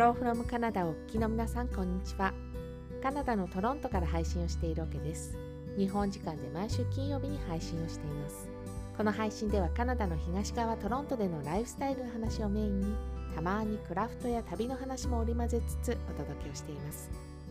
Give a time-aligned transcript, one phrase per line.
[0.00, 2.32] ローフロムカナダをお聞きの皆さんこんにちは。
[3.02, 5.36] カナダのトロントから配信をしているわけです。
[5.76, 8.48] 日本時間で毎週金曜日に配信をしています。
[8.96, 12.94] この配信ではカナダの東側トロントでのライフスタイルの話をメインに
[13.34, 17.10] たまにクラフトや旅の話も織り交ぜつつお届けをしています。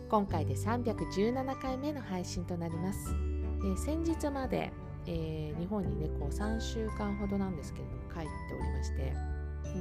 [0.09, 3.13] 今回で317回目の配信となります、
[3.59, 4.73] えー、先日まで、
[5.05, 9.13] えー、日本にねこう3週間ほどなんですけれども帰っておりまして。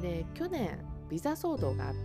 [0.02, 1.98] で去年ビザ騒動があって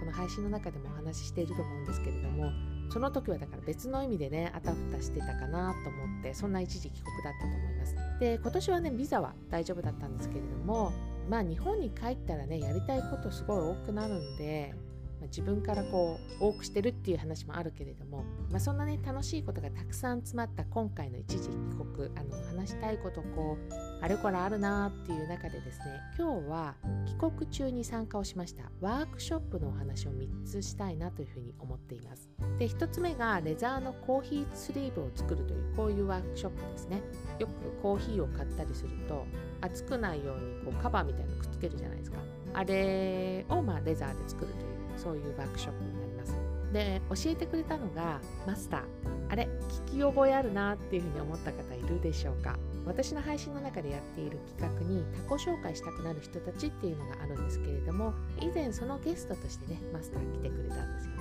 [0.00, 2.50] この配信の中でもお話ししていると思うんですけれども
[2.90, 7.94] その時はだから別の意味でねあたふたしてたかなと思ってそんな一時帰国だったと思います。
[8.18, 10.92] で今年はねビザは大丈夫だったんですけれども
[11.28, 14.74] まあ日本に帰ったらねやりたいことすごい多くなるんで
[15.20, 21.54] まあ、自分からこう多くしてるっていう話もあるけれども、まあ、そんなね楽しいことがたくさん詰まった今回の一時帰
[21.94, 25.84] 国あの話したいことこうあれこれあるなっていう中でですね
[26.18, 26.74] 今日は
[27.06, 32.30] 帰国中に参加をしましたワークショップのお話を3つしたいなというふうに思っています。
[32.58, 37.02] で1つ目がレザーのコーヒースリーブを作るというこういうワークショップですね。
[37.38, 37.52] よく
[37.82, 39.26] コーヒーを買ったりすると
[39.60, 42.18] 熱くないようにこうカバーみたいなのくっつけるじゃないですか。
[42.52, 44.69] あれをまレザーで作るという
[45.00, 46.34] そういうワークショップになります。
[46.72, 48.82] で教えてくれたのがマスター。
[49.28, 49.48] あれ
[49.88, 52.56] 聞き覚えあるなっていうふうに思った方いるでしょうか？
[52.86, 61.18] 私の配信の中でやっている企画に他己紹介したくなる人たちっていうのがあるんですけれども以前そのゲストとしてねマスター来てくれたんですよね。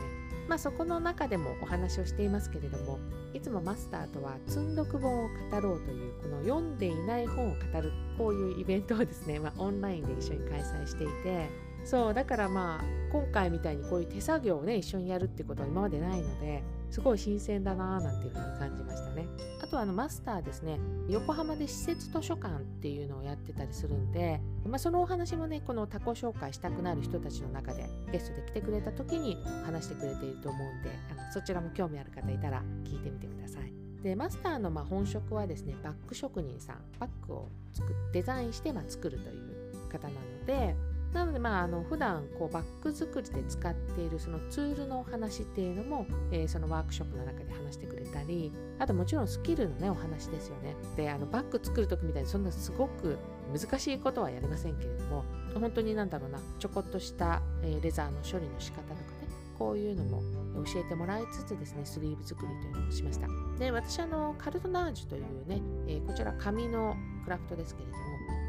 [0.47, 2.99] まあそこの中でもお話をしていますけれども
[3.33, 11.69] いつもマスターとは積んどく本を語ろうというこの読んでいない本を語るこういうイベントをですね、まあ、オンラインで一緒に開催していて。
[11.85, 19.27] そうだからまあ今回みたいにこういう手作業をね一緒にやるってことは今までないのですごい新鮮だなーなんていうふうに感じましたね。
[19.61, 20.79] あとあのマスターですね。
[21.07, 33.73] 横浜で施設図書館っていうのをやってたりするんで、まあ、そのお話もねこの他己紹介したくなる人たちの中でゲストで来てくれた時に話してくれていると思うんであのそちらも興味ある方いたら聞いてみてください。
[34.03, 36.77] でマスターのま本職はですねバッグ職人さん。
[36.99, 40.75] バッグを作デザインしてま作るという方なので
[41.13, 50.75] なのでまああの普段こうバッグ作りで使っているそのツールのお話っていうのも、えー、そのワークショップの中で話してくれたりあともちろんスキルのねお話ですよね。
[50.95, 53.17] であのバッグ作る時みたいにそんなすごく
[53.51, 55.23] 難しいことはやりませんけれども
[55.59, 59.27] 本当になんだろうなちょこっとした、え、レザーの処理の仕方とかね
[59.57, 60.21] こういうのも
[60.65, 63.27] 教えてもらいつつですねスリーブ作りというのをしました。
[63.57, 67.99] で私あのカルトナージュというね、えー、こちら紙のクラフトですけれども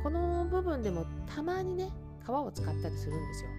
[0.02, 1.90] この部分でもたまにね
[2.24, 3.50] 革を使ったりするんですよ。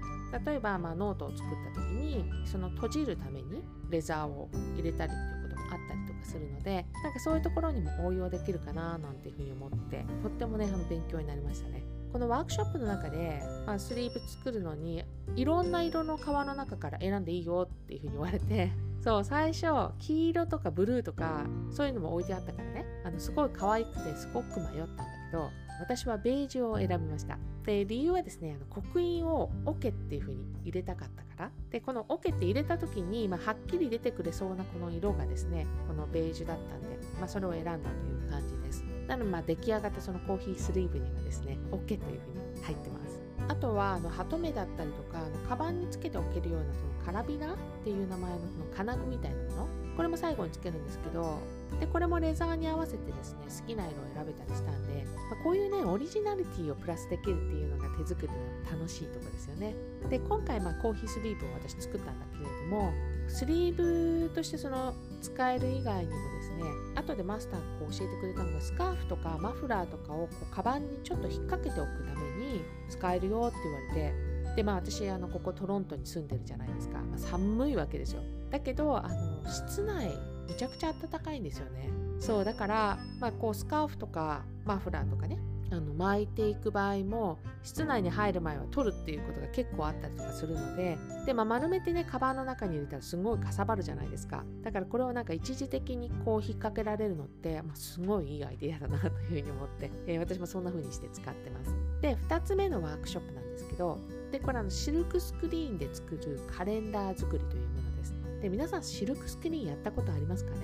[0.46, 11.84] 例えば、まあ、ノートを作った時にその綴じるためにレザーを入れたりっていうこともあったりとかするのでなんかそういうところにも応用できるかななんていうふうに思ってとってもね勉強になりましたね。
[12.12, 15.02] このワークショップの中で、まあ、スリーブ作るのに
[15.38, 18.72] いろんな色の革の中から選んでいいよっていうふうに言われて
[19.02, 22.86] そう最初黄色とかブルーとかそういうのも置いてあったからね。
[23.04, 25.50] あのすごい可愛くてすごく迷ったんだど
[25.80, 27.40] 私はベージュを選びました。
[27.66, 31.52] で理由はですねあの刻印をオケっていう風に入れたかったから。
[31.72, 38.84] でこのオケって入れた時に、まあ、はっきり出てくれそうなこの色がですねこのベージュだったんで、まあ、それを選んだという感じです。
[39.08, 43.11] なので、まあ、出来上がったそのコーヒースリーブにはですねオケという風に入ってます。
[43.48, 49.82] あとはあのハトメだったりとかあのカバンにつけておけるようなそのカラビナっていう名前のその金具みたいなもの。
[49.96, 51.38] これも最後につけるんですけど
[51.80, 59.76] でこれもレザーに合わせてですね好きな色を選べたりしたんで、まあ、こういうねオリジナリティをプラスできるっていうのが手作りの楽しいとこですよね。
[60.10, 62.92] で今回まあコーヒースリーブを私作ったんだけれども
[63.28, 66.64] スリーブとしてその使える以外にもですね
[66.96, 72.21] 後でマスターが教えてくれたのがスカーフとかマフラーとかをこうカバンにちょっと引っ掛けておくため
[72.52, 78.22] に使えるよって言われてでまあ私あのここトロントに住んでるじゃないですか、まあ、寒いわけですよ。
[78.50, 80.12] だけどあの室内
[80.48, 81.90] めちゃくちゃ暖かいんですよね。
[82.20, 85.40] そうだから、まあ、こうスカーフとかマフラーとかね
[85.72, 94.44] あの巻いていく場合も室内に入る前は取るっていうことが結構あったりとかするのでで、まあ、丸めてねカバンの中に入れたらすごいかさばるじゃないですか。
[94.64, 101.74] だからこれをなんか一時的にこう引っ掛けられるのって、まあ、すごいいいアイデアだなというふうに思って、えー、私もそんな風にして使ってます。
[102.02, 103.98] で2つ目のワークショップなんですけど
[104.32, 108.14] でこれあのシルクスクリーンで作るカレンダー作りというものです。
[108.42, 110.58] で皆さんシルクスクリーンやったことありますかね？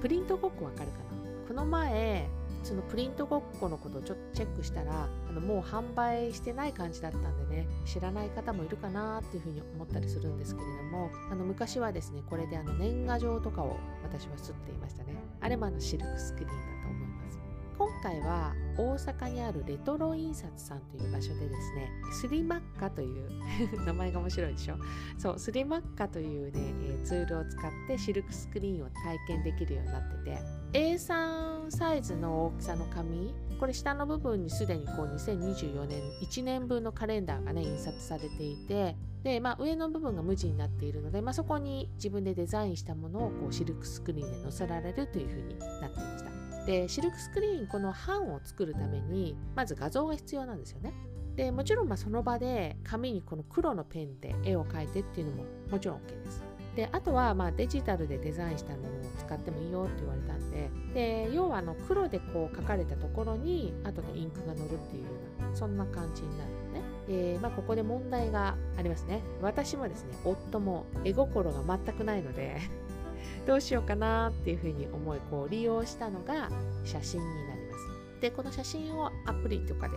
[0.00, 1.04] プリントごっこわかるかな？
[1.48, 2.28] この前
[2.64, 15.14] そのプリントごっこのことをちょっとチェックしたらあのもう販売してない感じだったんでね知らない方もいるかなっていうふうに思ったりするんですけれどもあの昔はですねこれであの年賀状とかを私は刷っていましたね。
[15.40, 17.38] あれもあのシルクスクリーンだと思います。
[17.76, 23.28] 今回は大阪にあるレトロ印刷さんという場所でですねスリマッカという
[23.84, 24.76] 名前が面白いでしょ？
[25.18, 30.38] そうスリマッカというね、えツールを使ってシルクスクリーンを体験できるようになってて
[30.72, 46.30] A さんサイズの大きさの紙これ下の部分にすでにこう2024年1年分のカレンダーがね印刷されていてで、まあ、上の部分が無地になっているので、まあ、そこに自分でデザインしたものをこうシルクスクリーンで載せられるというふうになっていました。
[46.66, 50.92] でシルクスクリーンこの版を作るためにまず画像が必要なんですよね。
[51.36, 56.42] でもちろんまその場で紙にこの黒のペンで絵を描いてっていうのももちろん OK です。
[56.76, 65.10] であとはまあデジタルでデザインしたものを使ってもいいよって言われたんでで要はあの黒でこう書かれたところに後でインクが乗るっていうよ
[65.40, 66.82] うなそんな感じになるのね。
[67.06, 69.20] でまあ、ここで問題がありますね。
[69.42, 72.56] 私もですね、夫も絵心が全くないので
[73.46, 76.48] どうしようかなっていうふうに思いこう利用したのが
[76.82, 78.20] 写真になります。
[78.20, 79.96] で、この写真をアプリとかで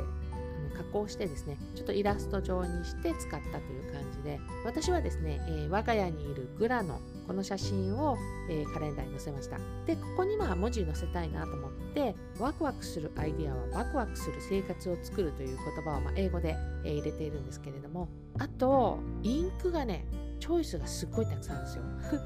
[0.78, 8.18] 加工してですねちょっとイラスト状にして使ったという感じで私はですね、えー、我が家にいるグラのこの写真を、
[8.50, 9.58] えー、カレンダーに載せました。
[9.86, 18.08] でここにまあ文字載せたいなと思ってワクワクするアイディアはワクワクする生活を作るという言葉をまあ英語で、えー、入れているんですけれども
[18.40, 20.06] あとインクがね
[20.40, 22.22] チョイスがすっごいたくさんあるんですよ。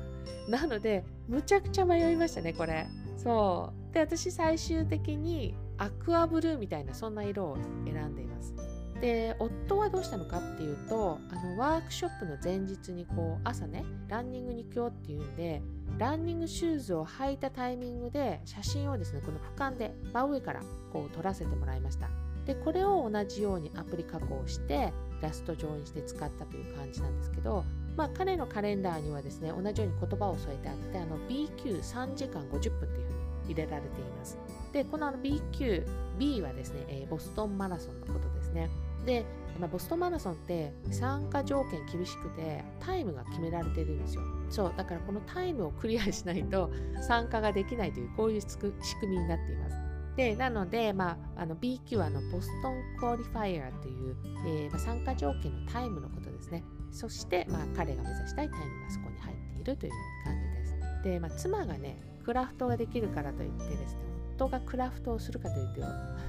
[0.50, 2.88] なのでむちゃくちゃ迷いましたねこれ。
[3.18, 3.94] そう。
[3.94, 8.54] で私最終的にアクアブルーみたいなそんな色を選んでいます。
[9.02, 15.60] で夫はどうしたのかっていうとあのワークショップの前日にこう朝ねランニングに行くよっていうんで
[15.98, 20.62] ランニングシューズを履いたタイミングで写真をですねこの俯瞰で真上から
[20.94, 22.10] こう撮らせてもらいました。
[22.46, 27.64] でこれを同じようにアプリ加工してラスト上にして使ったという感じなんですけど
[27.96, 33.10] まあ彼のカレンダーにはですね同じように言葉を添えてあってあの BQ3 時間50分っていうふ
[33.46, 34.38] うに入れられています。
[34.74, 35.86] でこのの BQ
[36.18, 38.70] B はですね、えー、ボストンマラソンのことですね。
[39.06, 39.26] で、
[39.60, 44.22] まあ、ボストンマラソンって参加条件厳しくてタイムが決められてるんですよ。
[44.50, 46.70] そうだからこのタイムをクリアしないと
[47.02, 48.58] 参加ができないというこういう仕
[49.00, 49.78] 組みになっています。
[50.16, 54.16] でなので、まあ、あの BQ はあのボストンクオリファイアという、
[54.46, 56.64] えーまあ、参加条件のタイムのことですね。
[56.92, 59.92] そして、まあ、彼が目指したいタイムがそこに入っているという
[60.26, 61.04] 感じです。
[61.04, 65.82] で、まあ、妻がねクラフトができるからといってですね夫がクラフトをするかというと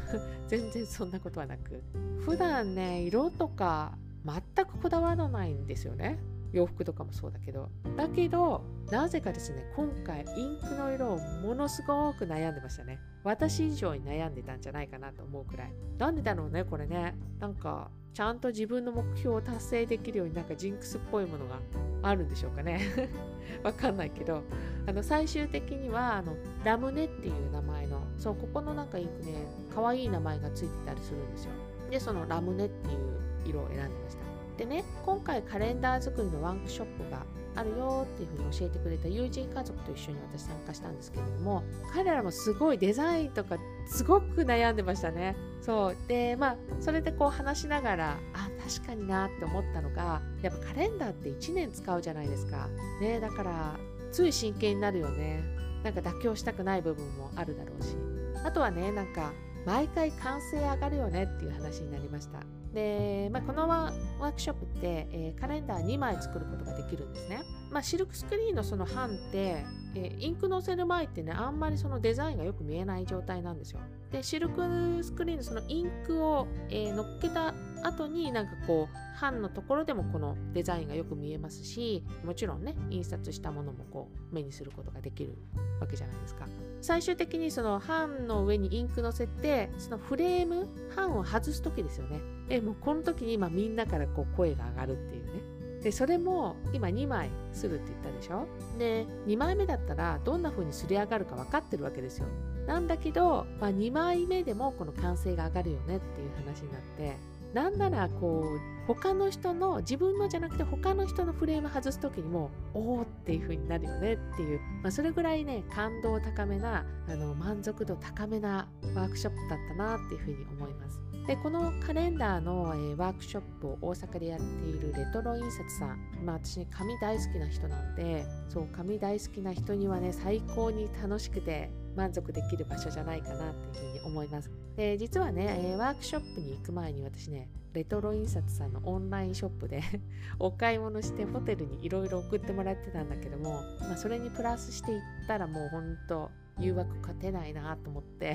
[0.49, 1.83] 全然そんなことはなく
[2.21, 6.19] 普段ね色とか全くこだわらないんですよね。
[6.53, 7.71] 洋服とかもそうだけど。
[7.97, 12.99] だけどなぜかですね今回インクの色をものすごく悩んでましたね。
[13.25, 15.73] 私以上に悩んでたんじゃないかなと思うくらい。
[15.99, 17.17] なんでだろうねこれね。
[17.41, 21.59] なんかちゃんと自分の目標を達成できるようになんかジンクスっぽいものが
[22.03, 22.81] あるんでしょうかね。
[23.65, 24.43] わかんないけど。
[24.87, 31.53] あの最終的にはあのラムネっていう名前のそうここのなんかインクね可愛い名前がついてたりするんですよ。
[31.91, 34.23] でそのラムネっていう色を選んでました。
[34.59, 41.63] でね今回カレンダー作りのワークショップがあるよっていうふうに教えてくれた友人家族と一緒に私参加したんですけれども
[41.93, 43.57] 彼らもすごいデザインとか
[43.87, 45.37] すごく悩んでましたね。
[45.61, 45.97] そう。
[46.09, 52.69] でまあそれでこう話しながらあ確かになって思ったのがやっぱカレンダーって1年使うじゃないですか。
[53.01, 53.77] ねだから
[54.11, 55.43] つい真剣になるよね。
[55.85, 57.97] なんか妥協したくない部分もあるだろうし。
[58.45, 59.33] あとはねなんか
[59.65, 62.41] 毎回完成上がるよねっていう話になりました
[62.73, 67.43] で、まあ、このワークショップって、えー、カレンダー2枚作ることができるんですね。
[67.71, 73.81] まあ、シルクスクリーンのその版って、えー、インク載せる前ってね、あんまりそのデザインがよく見えない状態なんですよ。
[74.11, 85.39] で、シルクスクリーンのそのインクを、えー、乗っけた後になんかこう版のところでもこのデザインがよく見えますしもちろんね印刷したものもこう目にすることができる
[85.81, 86.47] わけじゃないですか。
[86.81, 92.21] 最終的にその版の上にインク乗せてそのフレーム版を外す時ですよね。
[92.49, 95.53] えもうこの時に今みんなからこう声が上がるっていうね。
[95.83, 98.47] でそれも今2枚するって言ったでしょ。
[98.79, 102.27] で2枚目だったらどんな風にすり上がるか分かってるわけですよ。
[102.67, 107.17] なんだけど、まあ、2枚目でもこの完成が上がるよねっていう話になって
[107.55, 121.01] なんならこう他の人の自分のじゃなくて他の人のフレーム外す時にもおおっていう風になるよねっていう、まあ、それぐらいね感動高めなあの満足度高めなワークショップだったなっていう風に思います。
[121.27, 134.51] でこのカレンダーの、えー、ワークショップを大阪でやっているレトロ印刷さん、まあ、私紙大好きな人なんでそう紙大好きな人にはね最高に楽しくて満足できる場所じゃないかなっていうふうに思います。
[134.77, 139.83] で実はね、えー、ワークショップに行く前に私ねレトロ印刷さんのオンラインショップで
[140.39, 148.35] お買い物してホテルにいろいろ送ってもらってたんだけども、まあ、それにプラスしていったらもうほんと誘惑勝てないなと思って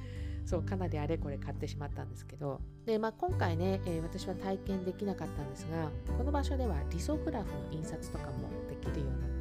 [0.46, 9.37] そうかなりあれこれ買ってしまったんですけどで、まあ、今回ね、えー、私は体験できなかったんですがこの場所ではリソグラフの印刷とかもできるようにな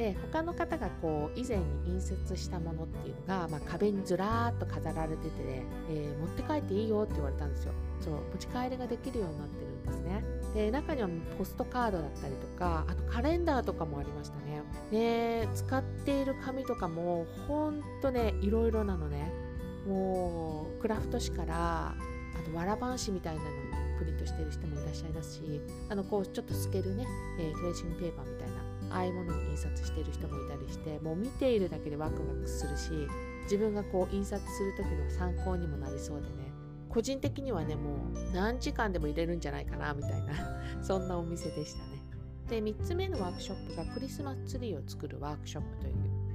[0.00, 5.30] で他の方がこう以前に印刷したものっていうのが、まあ、壁にずらーっと飾られてて、
[5.90, 7.74] えー、持って帰っていいよって言われたんですよ。
[8.00, 10.24] そう持ち帰りができるようになってるんですね。
[10.54, 14.62] で中にはポストカードだったりとかあとカレンダーとかもありましたね。
[14.90, 19.30] で使っている紙とかもほんとねいろいろなのね。
[19.86, 23.54] もうクラフト紙からあとわらばん紙みたいなのに
[23.98, 27.06] プリントしてる人もいらっしゃいますしあのこうちょっと透けるね、
[27.38, 28.59] えー、トレーシングペーパーみたいな
[28.90, 32.90] ああいうものに印刷してる人もいたりしてもう見ているだけでワクワクするし
[33.44, 36.50] 自分がこう印刷する時の参考にもなりそうでね。
[36.88, 40.34] 個人的にはねもう何時間でも入れるんじゃないかなみたいな
[40.82, 42.04] そんなお店でしたね。
[42.48, 45.94] で3つ目のワークショップがクリスマスツリーを作るワークショップという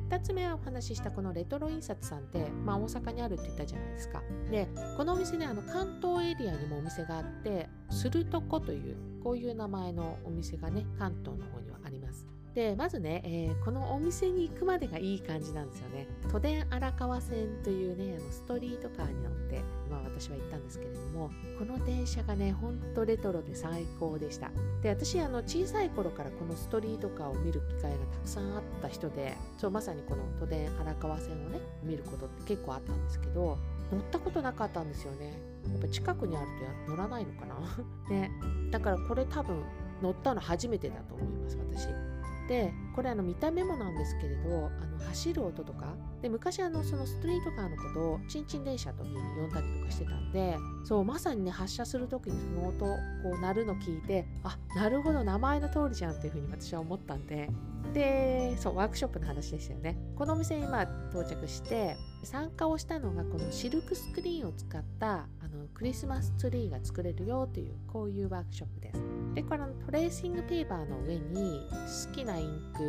[0.09, 4.21] 2つ目はお話ししたこのレトロ印刷さんって、まあ、大阪にあるって言ったじゃないですか。
[4.49, 12.34] でこのお店ねあの関東エリアにもお店があってするとこというこういう名前のお店がね関東の方にはあります。
[12.55, 16.07] でまずね、えー、このお店に行くまでがいい感じなんですよね。
[16.31, 24.51] 都電荒川線というねあのストリートカーに乗って、まあ、私は行ったんですけれどもこの電車がねほんとレトロで最高でした。
[24.81, 33.57] で私あの小さい頃からこのストリートカーを見る機会がたくさんあった人でそうまさにこの都電荒川線をね見ることって結構あったんですけど
[33.91, 35.33] 乗ったことなかったんですよね。
[35.69, 36.47] やっぱ近くにある
[36.85, 37.55] と乗らないのかな？
[38.09, 38.31] ね。
[38.71, 39.61] だからこれ多分
[40.01, 42.14] 乗ったの初めてだと思います私。
[42.47, 57.49] でこれあの見た目もなんですけれどあの走る音とかで昔あのそのストリートカーのことをチンチン電車というふうに呼んだりとかしてたんでそうまさにね発車する時にその音こう鳴るの聞いてあなるほど名前の通りじゃんっていうふうに私は思ったんで。
[57.93, 59.97] でそうワークショップの話でしたよね。
[60.17, 69.01] このお店に今到着して参加をしたのがこのシルクスクリーンを使ったあのクリスマスツリーが作れるよというこういうワークショップです。
[69.35, 71.61] でこのトレーシングペーパーの上に
[72.07, 72.84] 好きなインク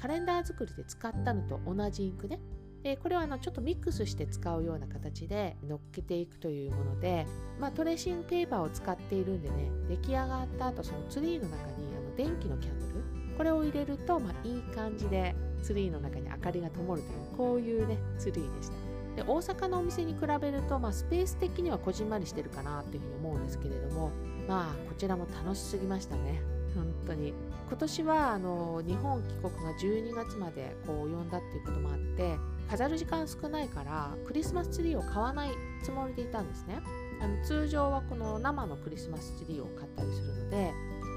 [0.00, 2.40] カレンダー作りで使ったのと同じインクね。
[2.82, 7.26] でこれはあのちょっとミックスして使うような形で乗っけていくというもので、
[7.58, 12.92] まあ、トレーシングペーパーを使っているんでね出来上がった後そのツリーの中にあの電気のキャンドル
[13.36, 18.74] これを入れると、まあ、いい感じでツリーの中に明かりが灯るというこういうねツリーでした。
[19.16, 24.10] で大阪のお店に比べると、まあ、スペース的にはこじんまりしてるかなというふうに思うんですけれども
[24.48, 26.59] まあこちらも楽しすぎましたね。
[26.74, 27.34] 本当に。
[27.68, 32.36] 今年はあの日本帰国が12月までこう及んだっていうこともあって
[32.68, 35.50] 飾る時間少ないからクリスマスツリーを買わない
[35.84, 36.80] つもりでいたんですね。
[37.22, 40.72] あの通常はこの生のクリスマスツリーを買ったりするので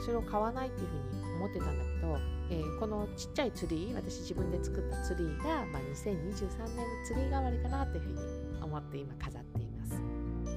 [0.06, 2.18] それを買わないっていうふうに思ってたんだけど、
[2.50, 8.12] えー、このちっちゃいツリー私自分で作ったツリーが、まあ、2023年のツリー代わりかなというふう
[8.58, 9.53] に思って今飾って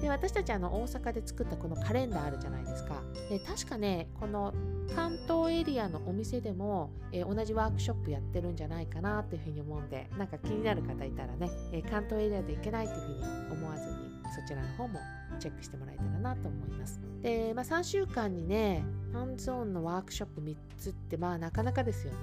[0.00, 3.02] で私たちあの大阪で作ったこのカレンダーあるじゃないですか。
[3.28, 4.52] で確かねこの
[4.94, 13.22] 関東エリアのお店でも、えー、同じワークショップやってるんじゃないかなというふうに思うんでなんか気になる方いたらね、えー、関東エリアで行けないというふうに
[13.52, 15.00] 思わずにそちらの方も
[15.38, 17.00] チェックしてもらえたらなと思います。
[17.22, 22.18] で、まあ、3週間にねハンズオンのワークショップ3つってまあなかなかですよね。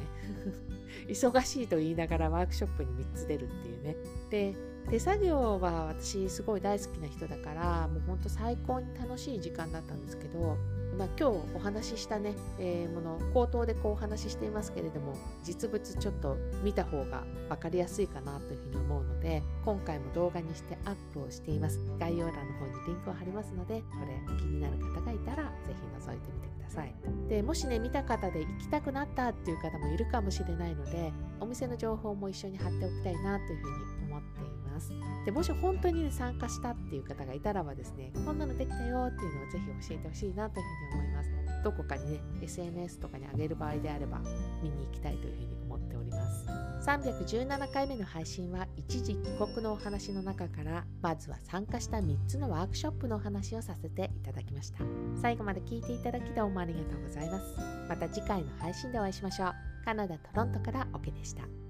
[1.07, 3.95] 忙しいと言いながらワークショップに3つ出るっていうね。
[4.29, 4.55] で
[4.89, 10.57] 手作業は私すごい大好きな人だからもうほんと最高に楽しい時間だったんですけど
[10.97, 21.79] まあ、今日お話ししたね、えー、もの口頭でこうお話ししていますけれども実物ちょっと見た方が分かりやすいかなというふうに思うので今回も動画にしてアップをしています。
[21.99, 26.93] 概要欄の方にリンクを貼りますのでこれ気になる方がいたら是非覗いてみてください。
[27.27, 34.52] でもしね見た方で行きたくなったっていう方もいるかもしれないのでお店の情報も一緒に貼っておきたいなというふうに思っています。
[34.73, 34.91] ます。
[35.25, 41.29] でもし本当に、ね、参加したっていう方がいたらばですねこんなのできたよっていうのをぜひ教えてほしいなというふうに思います。
[41.63, 44.19] どこかにね SNS とかに上げる場合であれば
[44.61, 46.45] 見に行きたいというふうに思っております。
[46.89, 54.79] 317回目の配信は一時帰国のお話の中からまずは参加した3つのワークショップのお話をさせていただきました。
[55.21, 57.55] 最後まで聞いていただきどうもありがとうございます。
[57.87, 59.53] また次回の配信でお会いしましょう。
[59.85, 61.62] カナダ・トロントからオケでした。